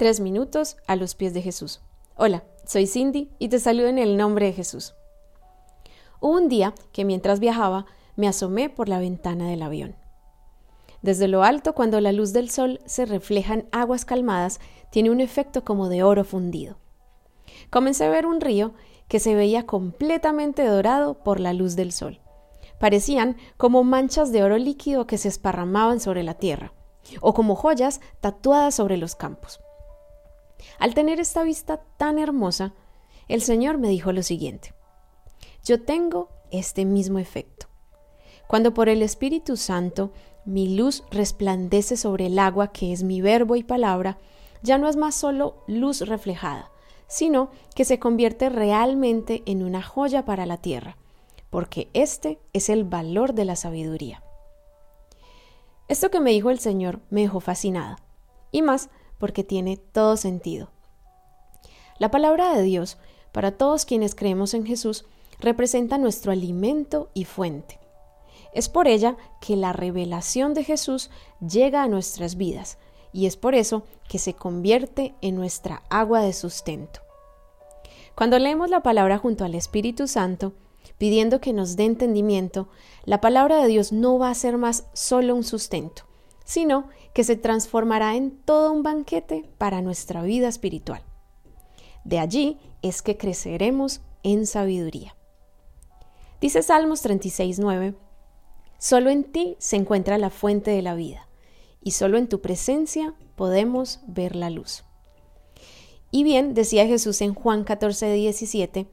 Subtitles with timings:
[0.00, 1.82] Tres minutos a los pies de Jesús.
[2.16, 4.94] Hola, soy Cindy y te saludo en el nombre de Jesús.
[6.20, 7.84] Hubo un día que mientras viajaba
[8.16, 9.96] me asomé por la ventana del avión.
[11.02, 14.58] Desde lo alto, cuando la luz del sol se refleja en aguas calmadas,
[14.88, 16.78] tiene un efecto como de oro fundido.
[17.68, 18.72] Comencé a ver un río
[19.06, 22.20] que se veía completamente dorado por la luz del sol.
[22.78, 26.72] Parecían como manchas de oro líquido que se esparramaban sobre la tierra,
[27.20, 29.60] o como joyas tatuadas sobre los campos.
[30.78, 32.72] Al tener esta vista tan hermosa,
[33.28, 34.74] el Señor me dijo lo siguiente.
[35.64, 37.66] Yo tengo este mismo efecto.
[38.46, 40.12] Cuando por el Espíritu Santo
[40.44, 44.18] mi luz resplandece sobre el agua que es mi verbo y palabra,
[44.62, 46.70] ya no es más solo luz reflejada,
[47.06, 50.96] sino que se convierte realmente en una joya para la tierra,
[51.50, 54.22] porque este es el valor de la sabiduría.
[55.88, 57.98] Esto que me dijo el Señor me dejó fascinada,
[58.52, 60.70] y más porque tiene todo sentido.
[62.00, 62.96] La palabra de Dios,
[63.30, 65.04] para todos quienes creemos en Jesús,
[65.38, 67.78] representa nuestro alimento y fuente.
[68.52, 72.78] Es por ella que la revelación de Jesús llega a nuestras vidas
[73.12, 77.00] y es por eso que se convierte en nuestra agua de sustento.
[78.16, 80.52] Cuando leemos la palabra junto al Espíritu Santo,
[80.98, 82.68] pidiendo que nos dé entendimiento,
[83.04, 86.04] la palabra de Dios no va a ser más solo un sustento,
[86.44, 91.02] sino que se transformará en todo un banquete para nuestra vida espiritual.
[92.04, 95.16] De allí es que creceremos en sabiduría.
[96.40, 97.94] Dice Salmos 36.9,
[98.78, 101.28] Solo en ti se encuentra la fuente de la vida,
[101.82, 104.84] y solo en tu presencia podemos ver la luz.
[106.10, 108.86] Y bien, decía Jesús en Juan 14.17,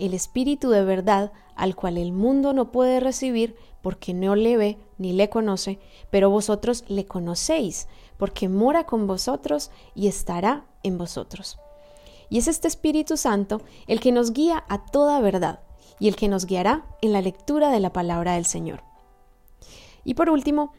[0.00, 4.78] el Espíritu de verdad, al cual el mundo no puede recibir porque no le ve
[4.98, 5.78] ni le conoce,
[6.10, 11.58] pero vosotros le conocéis, porque mora con vosotros y estará en vosotros.
[12.28, 15.60] Y es este Espíritu Santo el que nos guía a toda verdad
[15.98, 18.82] y el que nos guiará en la lectura de la palabra del Señor.
[20.04, 20.72] Y por último,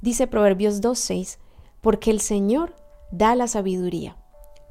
[0.00, 1.38] dice Proverbios 2.6,
[1.80, 2.74] porque el Señor
[3.10, 4.16] da la sabiduría,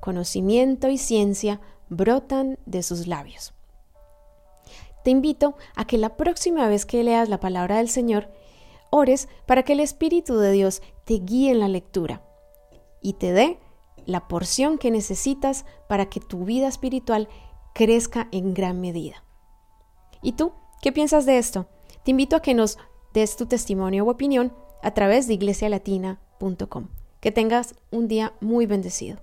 [0.02, 3.54] conocimiento y ciencia brotan de sus labios.
[5.04, 8.30] Te invito a que la próxima vez que leas la palabra del Señor,
[8.90, 12.22] ores para que el Espíritu de Dios te guíe en la lectura
[13.02, 13.60] y te dé
[14.06, 17.30] la porción que necesitas para que tu vida espiritual
[17.74, 19.24] crezca en gran medida.
[20.22, 21.68] ¿Y tú qué piensas de esto?
[22.04, 22.78] Te invito a que nos
[23.14, 24.54] des tu testimonio u opinión
[24.84, 26.88] a través de iglesialatina.com.
[27.20, 29.20] Que tengas un día muy bendecido.